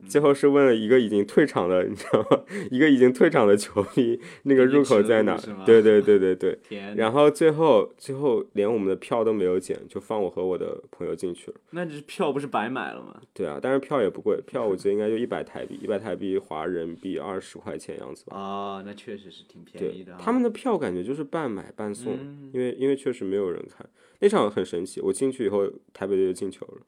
[0.07, 2.43] 最后是问了一个已经退场的， 你知道吗？
[2.71, 5.37] 一个已经退场的球迷，那个入口在哪？
[5.65, 6.59] 对对对对对。
[6.69, 11.57] 天，然后最后最后连我们的票都没有捡，就放我和我的朋友进去了。
[11.71, 13.21] 那这票不是白买了吗？
[13.33, 18.37] 对啊，但是票也不贵，票我 觉得应该就一百台币，一百台币华人民币二十块钱样子吧。
[18.37, 23.89] 啊，那确实是挺便宜的啊。，他们的票感觉就是半买半送，嗯因为因为确实没有人看
[24.21, 26.79] 那场很神奇，我进去以后台北队就进球了，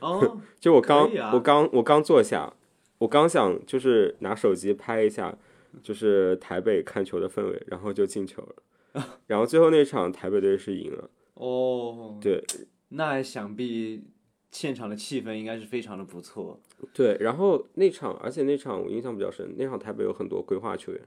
[0.00, 1.30] 哦， 就我刚、啊。
[1.34, 2.52] 我刚我刚坐下，
[2.98, 5.36] 我刚想就是拿手机拍一下，
[5.82, 12.42] 就是台北看球的氛围，然后就进球了， 然后最后那场台北队是赢了，哦，对，
[12.90, 14.04] 那想必
[14.50, 16.60] 现场的气氛应该是非常的不错。
[16.94, 21.00] 对，然后那场，而且那场我印象比较深，那场台北有很多规划球员，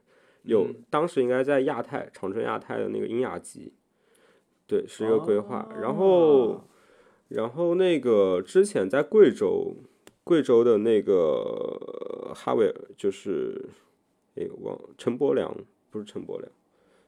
[0.43, 0.75] 有、嗯。
[0.89, 3.73] 当时应该在亚太长春亚太的那个殷雅吉，
[4.67, 5.67] 对，是一个规划。
[5.81, 6.63] 然后，哦
[7.29, 9.75] 然后那个之前在贵州，
[10.23, 13.69] 贵州的那个哈维尔就是，
[14.35, 15.55] 哎，忘了陈柏良
[15.89, 16.51] 不是陈柏良，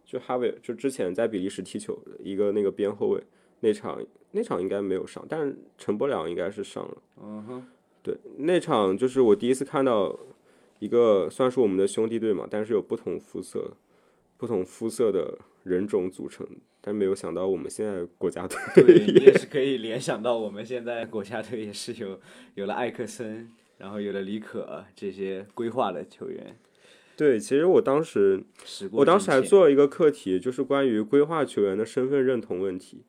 [0.05, 3.23] 就哈维尔，就之前在比利时踢球的一个那个边后卫，
[3.59, 6.97] 那场那场应该没有上，但是陈柏良应该是上了。
[7.21, 7.65] 嗯哼，
[8.03, 10.19] 对，那场就是我第一次看到
[10.79, 13.71] 一个算是我们的兄弟队嘛，但是有不同肤色、
[14.37, 16.47] 不同肤色的人种组成，
[16.81, 22.19] 但没有想到我们现在国家队对， 你也是可以联想到我们现在国家队也是有
[22.55, 26.57] 有了艾克森，然后有了李可这些规划的球员。
[27.17, 28.43] 对，其实我当时
[28.91, 33.03] 我当时还做了一个课题，就是关于规划球员的身份认同问题。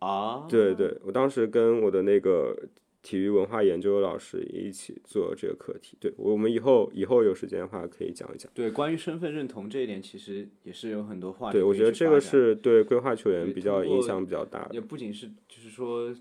[0.00, 2.56] 啊，对对，我当时跟我的那个
[3.02, 5.96] 体育文化研究的老师一起做这个课题。
[6.00, 8.50] 对我们以后以后有时间的话可以讲一讲。
[8.54, 14.74] 对，关于身份认同这一点，其实也是有很多话题对，我觉得这个是对规划球员比较影响比较大的。
[14.74, 16.14] 也不仅是就是说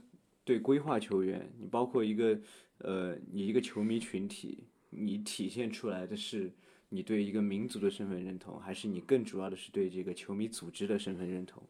[0.43, 2.39] 对规划球员，你包括一个
[2.79, 6.51] 呃，你一个球迷群体，你体现出来的是
[6.87, 11.61] 你对一个民族的身份认同，还是你更主要的是对这个球迷组织的身份认同？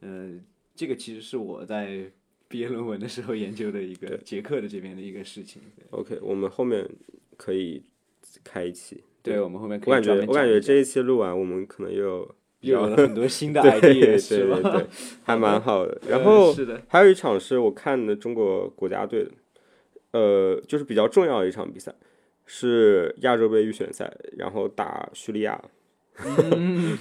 [0.00, 0.40] 呃，
[0.74, 2.10] 这个其实是我在
[2.48, 5.60] 毕业论文的时候研究的一个捷克的这边的一个事情。
[5.90, 6.88] OK，我们后面
[7.36, 7.82] 可以
[8.42, 9.02] 开一期。
[9.22, 14.58] 对，我们后面可我感觉我感觉这一期录完，我们可能又有又有了很多新的 对 idea，对是吧？
[14.62, 14.86] 对对，
[15.24, 16.00] 还蛮好的。
[16.08, 19.30] 然呃后是的，还有一场是我看的中国国家队的，
[20.12, 21.94] 呃，就是比较重要的一场比赛，
[22.46, 25.62] 是亚洲杯预选赛，然后打叙利亚。
[26.24, 26.98] 嗯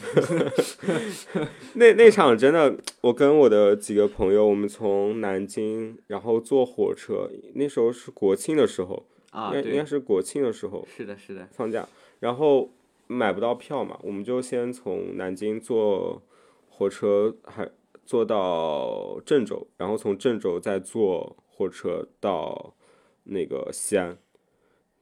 [1.73, 11.87] 那那场真的，我跟我的几个朋友，我们从南京，然后坐火车，那时候是国庆的时候，啊，应该应该，是国庆的时候是的，是的，放假，
[12.19, 12.71] 然后
[13.07, 16.21] 买不到票嘛，我们就先从南京坐
[16.69, 17.67] 火车，还
[18.05, 22.75] 坐到郑州，然后从郑州再坐火车到
[23.23, 24.17] 那个西安，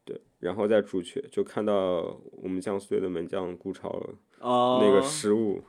[0.05, 3.89] 对，然后再出去，就看到我们江苏队的门将顾超
[4.39, 5.63] 哦，那个失误，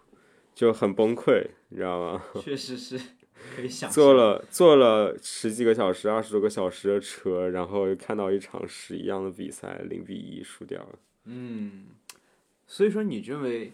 [0.55, 2.23] 就很崩溃，你知道吗？
[2.41, 3.01] 确实是
[3.55, 10.99] 可以想坐了坐了十几个小时、二十多个小时的车，然后看到一场屎一样的比赛，零比一输掉了。
[11.25, 11.87] 嗯，
[12.67, 13.73] 所以说你认为，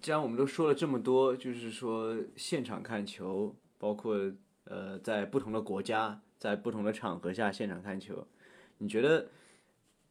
[0.00, 4.16] 既然我们都说了这么多，就是说现场看球，包括
[4.64, 8.26] 呃在不同的国家，在不同的场合下现场看球，
[8.78, 9.28] 你觉得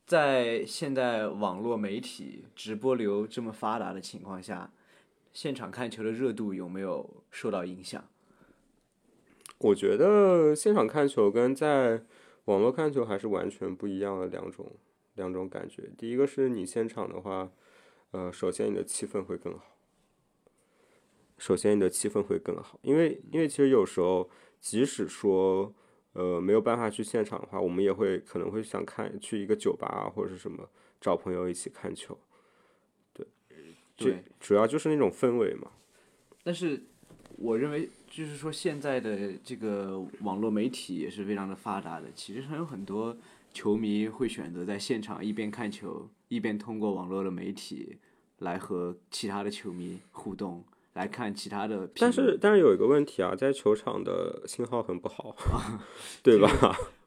[0.05, 4.71] 在现在网络媒体直播流这么发达的情况下，
[5.33, 8.03] 现场看球的热度有没有受到影响？
[9.59, 12.03] 我觉得现场看球跟在
[12.45, 14.73] 网络看球还是完全不一样的两种
[15.15, 15.89] 两种感觉。
[15.97, 17.49] 第一个是你现场的话，
[18.11, 19.63] 呃，首先你的气氛会更好，
[21.37, 25.73] 首先你的气氛会更好，因为因为其实有时候即使说
[26.13, 30.69] 呃没有办法去现场的话，我们也会可能会想看去一个酒吧啊或者是什么
[31.01, 32.17] 找朋友一起看球，
[33.13, 33.27] 对，
[33.95, 35.71] 对主要就是那种氛围嘛。
[36.43, 36.83] 但是
[37.37, 43.17] 我认为，就是说现在的这个网络媒体也是非常的发达的，其实还有很多
[43.53, 47.97] 球迷会选择在现场一边看球，一边通过网络的媒体
[48.39, 50.63] 来和其他的球迷互动，
[50.93, 51.89] 来看其他的。
[51.95, 55.35] 但是但是有一个问题啊，在球场的信号很不好，
[56.23, 56.49] 对吧？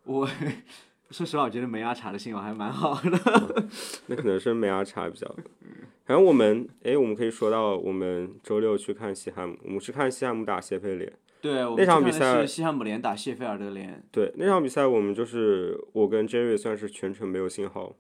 [0.05, 0.29] 我
[1.11, 3.68] 说实话，我觉得梅阿查的信号还蛮好的。
[4.07, 5.27] 那可能是梅阿查比较。
[6.05, 11.12] 反正我们，哎，我们可以说到我们周六去看西汉姆，我们去看西汉姆打谢菲联。
[11.40, 14.03] 对，我们那场比赛是西汉姆联打谢菲尔德联。
[14.12, 17.96] 对，那场比赛我们就是我跟 Jerry 算是全程没有信号，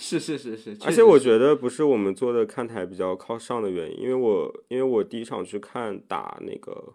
[0.00, 6.94] 是是是是，而且我觉得不是我们坐的看台比较靠上的原因，因为我因为我第一场去看打那个，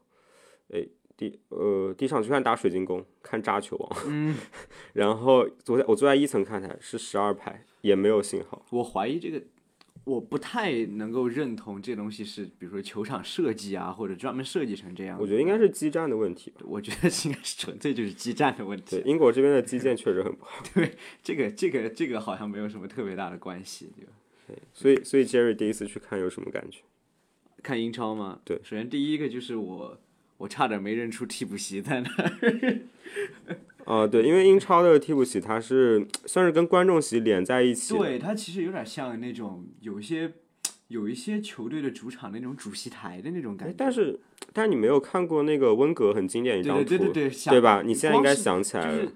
[0.73, 4.35] 哎，第呃第一场去看打水晶宫，看扎球王，嗯，
[4.93, 8.65] 然后坐在我坐在一层看台是十二排，也没有信号。
[8.71, 9.41] 我怀疑这个，
[10.05, 15.17] 我不太能够认同这东西是，比如说球场设计啊，或者专门设计成这样。
[15.19, 16.61] 我觉得应该是基站的问题吧。
[16.63, 19.09] 我觉得应该是纯粹就是基站的问对，题。
[19.09, 23.91] 英国这边的基建确实很不好， 对这个这个这个好像没有什么特别大的关系。
[23.97, 24.11] 对吧
[24.73, 26.81] 所以所以 Jerry 第一次去看有什么感觉？
[27.63, 29.99] 看英超吗，对首先第一个就是我
[30.37, 32.79] 我差点没认出替补席在那儿。
[33.85, 40.31] 啊、对，因为英超的替补席它是算是跟观众席连在一起的，对，它其实有点像那种有一些
[40.87, 43.75] 有一些球队的主场那种主席台的那种感哎觉。
[43.77, 44.19] 但是
[44.51, 47.83] 但是你没有看过那个温格很经典一张图，对对对对对吧？
[47.85, 49.15] 你现在应该想起来了，就是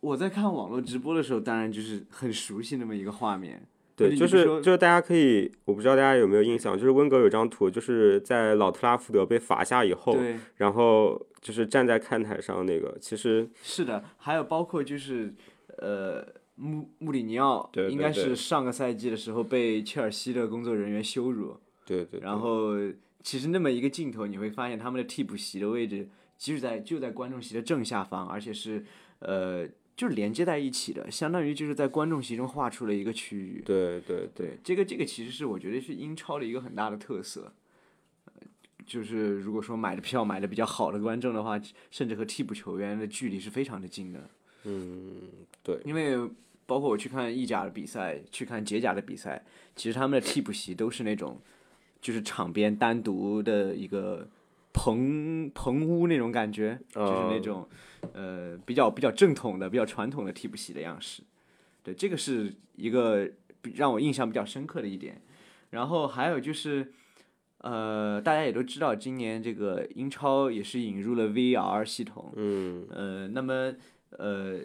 [0.00, 3.66] 我在看网络直播的时候，当然就是很熟悉那么一个画面。
[3.98, 15.34] 对，就是就是大家可以，我不知道大家有没有印象，就是温格有张图，就是在老特拉福德被罚下以后，对，然后就是站在看台上那个，其实是的，还有包括就是
[15.78, 22.04] 呃，穆穆里尼奥对对应该是上个赛季的时候被切尔西的工作人员羞辱，对。
[22.04, 22.74] 对，然后
[23.22, 28.84] 其实那么一个镜头，你会发现他们的替补席的位置即使在就在观众席的正下方，而且是
[29.18, 29.66] 呃
[29.98, 33.60] 就是连接在一起的，相当于就是在观众席中画出了一个区域。
[33.66, 37.52] 对对对，这个这个其实是我觉得是英超的一个很大的特色。
[38.26, 38.32] 呃
[38.86, 44.30] 就是如果说买的票买的比较好的观众的话，甚至和替补球员的距离是非常的近的。
[44.62, 45.28] 嗯
[45.64, 46.16] 对，因为
[46.64, 51.40] 包括我去看意甲的比赛，去看捷甲的比赛，其实他们的替补席都是那种，
[52.00, 54.28] 就是场边单独的一个
[54.78, 57.68] 棚棚屋那种感觉，就是那哦种
[58.12, 61.20] 呃比较比较正统的、比较传统的替补席的样式。
[61.82, 63.28] 对，这个是一个
[63.60, 65.20] 比让我印象比较深刻的一点。
[65.70, 66.92] 然后还有就是，
[67.58, 72.32] 呃，大家也都知道，今年这个英超也是引入了 VR 系统。
[72.36, 73.74] 嗯呃，那么
[74.10, 74.60] 呃，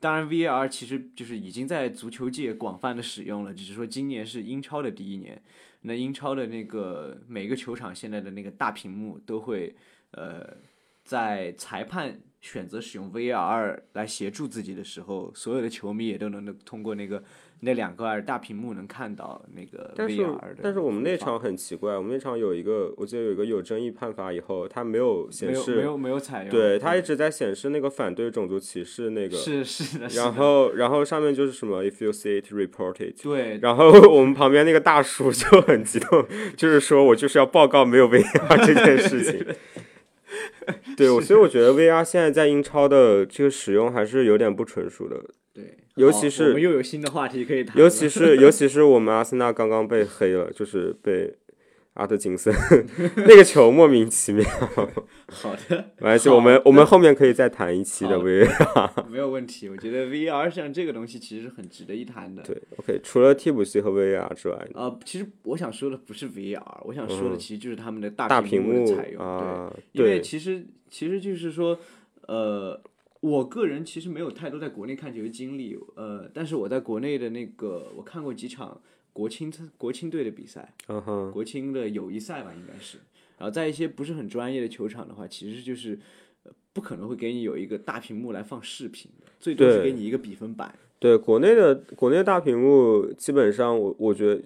[0.00, 5.42] 当然，VAR 其实就是已经在足球界广泛的使用了，只是说今年是英超的第一年。
[5.86, 9.74] 那英超的那个每个球场现在的那个大屏幕都会，
[10.12, 10.56] 呃，
[11.04, 17.22] 在裁判选择使用 V R 来协助自己的时候，所有的球迷也都能通过那个
[17.64, 20.56] 那两个大屏幕能看到那个 VAR 但是的。
[20.62, 33.22] 但是我们那场很奇怪，我们那场有一个，我记得有一个有争议判罚以后，它没有显示，有没有没有采用，对，它一直在显示那个反对种族歧视那个，是是的，然后然后上面就是什么 if you see it report it。
[33.22, 39.46] 对然后我们旁边那个大叔就很激动，就是说我就是要报告没有 VR 这件事情。
[40.96, 45.16] 对，我所以我觉得 VR 现在在英超的这个使用还是有点不纯熟的，
[45.52, 51.34] 对，尤其是我们又有新的话题可以谈，尤其是尤其是我们阿森纳刚刚被黑了，就是被
[51.94, 52.52] 阿特金森
[53.16, 54.44] 那个球莫名其妙。
[55.30, 59.06] 好的，没关系，我们我们后面可以再谈一期的 VR。
[59.08, 59.68] 没有问题。
[59.68, 62.42] 我觉得 VR 像这个东西其实是很值得一谈的。
[62.42, 69.22] 对，OK，除了替补席和 VR 之外，呃，其实我想说的不是 VR，我想说的其实就是他们的嗯大屏幕的采用。
[69.24, 71.78] 啊，对，因为对，其实其实就是说，
[72.26, 72.80] 呃，
[73.24, 78.78] 我个人其实没有太多在国内看球的经历，呃，但是我在国内的那个我看过几场
[79.14, 82.98] 国青国青队的比赛，嗯哼，国青的友谊赛吧，应该是。
[83.38, 85.98] 然后在一些不是很专业的球场的话，其实就是
[86.42, 90.78] 呃不可能会给你有一个大屏幕来放视频的，最多是给你一个比分板。
[90.98, 94.42] 对，国内的国内大屏幕基本上我我觉得，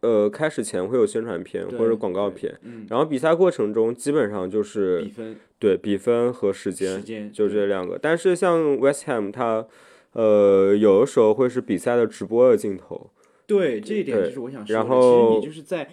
[0.00, 7.98] 呃，开始前会有宣传片或者广告片，嗯，然后比赛过程中基本上就是比分对比分和时间时间就这两个。
[8.00, 9.66] 但是像 West Ham 它，
[10.12, 13.10] 呃，有的时候会是比赛的直播的镜头，
[13.46, 14.74] 对这一点就是我想说的。
[14.74, 15.88] 然后其实你就是在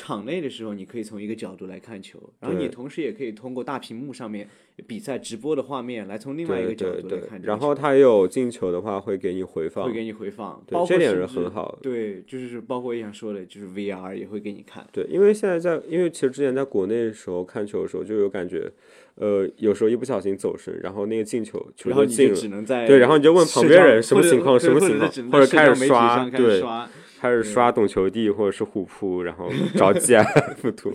[0.00, 4.48] 场内的时候，你可以从一个角度来看球，然后你同时也可以通过大屏幕上面
[4.86, 7.38] 比赛直播的画面来从另外一个角度来看。
[7.42, 14.86] 然后他也有进球的话会给你回放会，给你回放，对包括这点是很好的对，就是包括我想说的，就是 VR 也会给你看。
[14.90, 18.72] 对，因为现在在，因为其实之前在国内的时候看球的时候就有感觉，
[19.16, 26.88] 呃，有时候一不小心走神，然后那个进球球就就进了，只能在对然后你就问旁边人什么情况什么情况或者开始刷对刷
[27.20, 30.90] 开始刷懂球帝或者是虎扑，然后 找 GIF 图，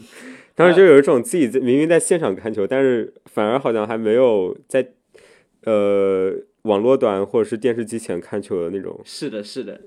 [0.55, 4.89] 当时就有一种自己在明明在现场看球，但是反而好像还没有在
[5.65, 8.99] 呃网络端或者是电视机前看球的那种。
[9.05, 9.80] 是的，是的，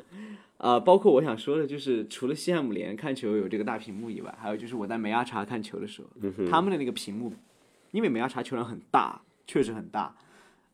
[0.59, 7.33] 啊、包括我想说的，就是除了西汉姆联看球有这个大屏幕以外，还有就是我在梅阿查看球的时候，嗯他们的那个屏幕，
[7.91, 10.15] 因为梅阿查球场很大，确实很大。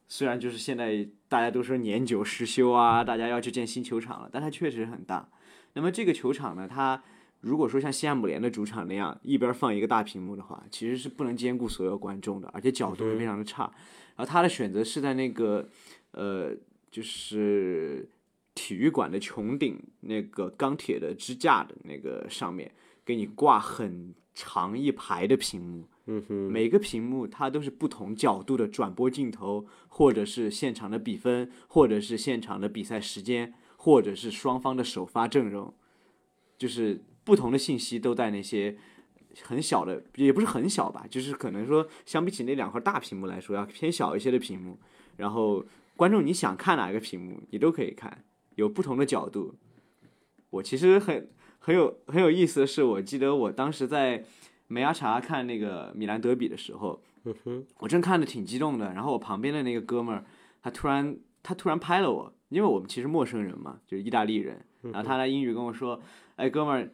[0.07, 5.27] 虽然就是现在大家都说年久失修啊，大家要去建新球场了，但它确实很大。
[5.75, 7.03] 那么这个球场呢，它
[7.41, 13.65] 如果说像西汉姆联的主场那样一边放一个大屏幕的话，其实是不能兼顾所有观众的，而且角度也非常的差。
[14.17, 15.69] 然后他的选择是在那个
[16.13, 16.55] 呃，
[16.91, 18.09] 就是
[18.55, 22.71] 体育馆的穹顶那个钢铁的支架的那个上面，
[23.05, 25.85] 给你挂很长一排的屏幕。
[26.07, 33.55] 嗯哼，每个屏幕它都是不同角度的转播镜头，或者是现场的比分，或者是现场的比赛时间，
[33.85, 35.71] 或者是双方的首发阵容，
[36.57, 38.75] 就是不同的信息都在那些
[39.43, 44.79] 很小的，也不是很小吧，就是可能说相比起那两块大屏幕来说，要偏小一些的屏幕。
[45.19, 45.63] 然后
[45.97, 48.25] 观众你想看哪个屏幕，你都可以看，
[48.55, 49.55] 有不同的角度。
[50.49, 51.29] 我其实很
[51.59, 54.25] 很有很有意思的是，我记得我当时在
[54.67, 57.03] 梅阿查看那个米兰德比的时候，
[57.81, 60.25] 我正看的挺激动的，然后我旁边的那个哥们儿，
[60.63, 66.01] 他突然他突然拍了我，因为我们其实陌生人嘛，就是意大利人，然后他来英语跟我说
[66.37, 66.91] ：“哎，哥们儿，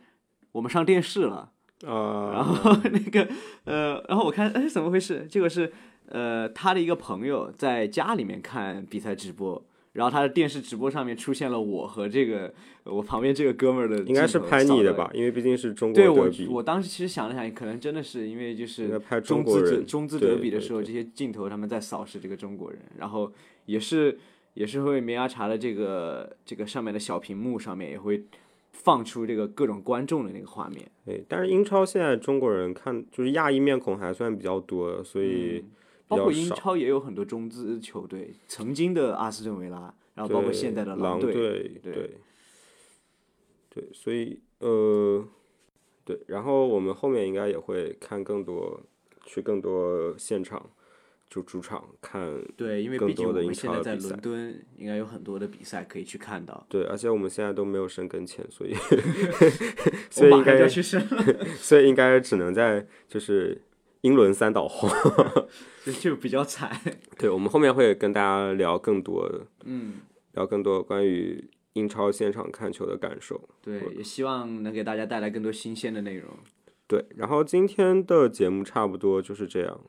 [0.52, 1.52] 我们上电视了。”
[1.84, 3.26] 呃，然后那个
[3.64, 5.26] 呃，然后我看哎怎么回事？
[5.30, 5.72] 结果是
[6.08, 12.52] 呃他的一个朋友在家里面看比赛直播，然后他的电视直播上面出现了我和这个
[12.84, 15.10] 我旁边这个哥们儿的，应该是拍你的吧？？
[15.14, 23.32] 因为毕竟是中国对我，我当时其实想了想，可能真的是因为就是拍中资德中资德比的时候，这些镜头他们在扫视这个中国人，然后
[23.64, 24.18] 也是
[24.54, 28.24] 也是会梅阿查的这个这个上面的小屏幕上面也会
[28.72, 30.90] 放出这个各种观众的那个画面。
[31.04, 35.70] 对，但是英超现在中国人看就是亚裔面孔还算比较多，所以嗯
[36.08, 36.32] 包括。
[36.32, 42.10] 英超也有很多中资球队，曾经的阿斯顿维拉，然后包括现在的狼队，队，对对，
[43.70, 45.24] 对，所以呃，
[46.04, 48.80] 对，然后我们后面应该也会看更多，
[49.24, 50.68] 去更多现场，
[51.30, 56.66] 就主场看，对，因为更毕竟我多的英们现在在伦敦，应该有很多的比赛可以去看到。
[56.68, 58.74] 对，而且我们现在都没有申根签，所以
[60.10, 61.24] 所以应该去申了，
[61.56, 63.62] 所以应该只能在就是
[64.00, 64.90] 英伦三岛晃。
[65.86, 66.78] 就就比较惨。
[67.16, 69.46] 对，我们后面会跟大家聊更多的。
[69.64, 70.00] 嗯，
[70.32, 73.40] 聊更多关于英超现场看球的感受。
[73.62, 76.28] 对，也希望能给大家带来更多新鲜的内容。
[76.88, 79.80] 对，然后今天的节目差不多就是这样。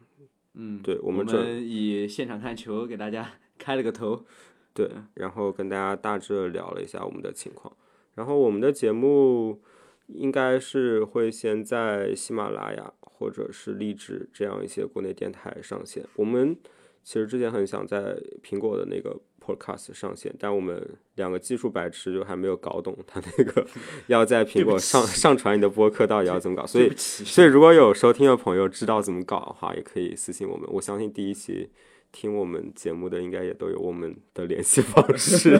[0.53, 4.25] 嗯，对我我们这以现场看球给大家 开了个头。
[4.73, 7.75] 对，然后跟大家大致聊了一下我们的情况。
[8.15, 9.61] 然后我们的节目
[10.07, 16.05] 应该是会先在喜马拉雅或者是荔枝这样一些国内电台上线。
[16.15, 16.57] 我们
[17.03, 23.65] 其实之前很想在苹果的那个 Podcast 上线，但我们两个技术白痴就还没有搞懂它那个
[24.07, 30.69] 要在苹果上上传你的播客到底要怎么搞，所以所以如果有收听的朋友知道怎么搞的话，也可以私信我们。
[30.73, 31.69] 我相信第一期
[32.11, 35.57] 听我们节目的应该也都有我们的联系方式，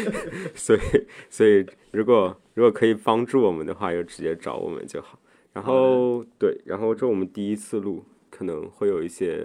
[0.54, 0.80] 所以
[1.28, 5.18] 所以如果如果可以帮助我们的话，就直接找我们就好。
[5.52, 9.44] 然后对，然后这我们第一次录，可能会有一些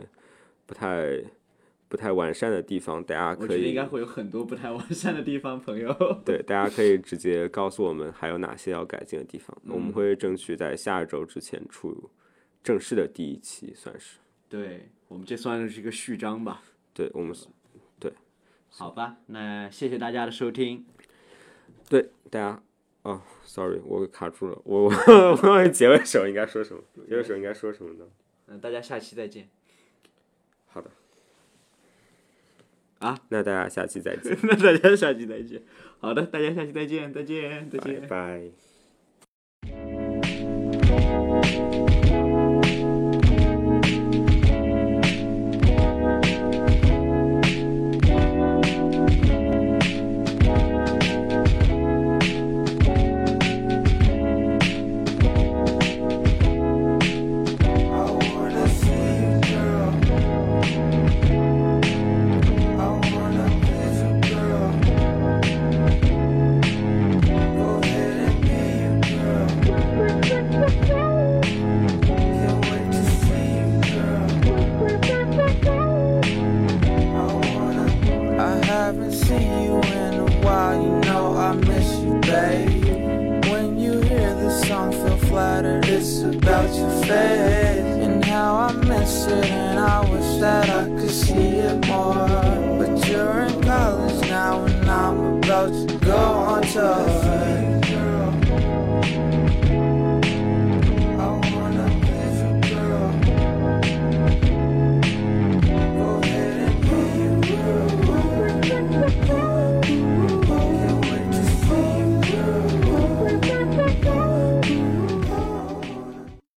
[0.68, 1.24] 不太
[1.94, 5.94] 不太完善的地方，大家可以应该会有很多不太完善的地方，朋友。
[6.26, 12.10] 对，大家可以直接告诉我们还有哪些要改进的地方，我们会争取在下一周之前出
[12.64, 14.18] 正式的第一期，算是。
[14.50, 16.64] 对我们这算是一个序章吧。
[16.96, 17.36] 对我们，
[18.00, 18.12] 对
[18.70, 20.84] 好吧，那谢谢大家的收听。
[21.88, 22.64] 对大家，
[23.04, 24.90] 哦，sorry，我卡住了，我我
[25.38, 28.06] 我忘记结尾时候应该说什么，结尾时候应该说什么呢？
[28.48, 29.48] 嗯，大家下期再见。
[30.66, 30.90] 好的，
[33.04, 35.62] 啊，那大家下期再见， 那大家下期再见。
[36.00, 38.08] 好的，大家下期再见，再见，再拜见。
[38.08, 38.42] 拜。
[40.96, 41.93] I